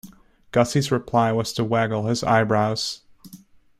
[0.51, 3.01] Gussie's reply was to waggle his eyebrows.